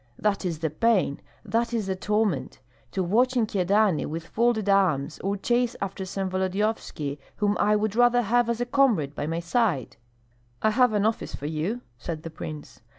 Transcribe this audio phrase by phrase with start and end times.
[0.17, 2.59] "That is the pain, that is the torment,
[2.89, 7.95] to watch in Kyedani with folded arms, or chase after some Volodyovski whom I would
[7.95, 9.97] rather have as a comrade by my side."
[10.59, 12.81] "I have an office for you," said the prince.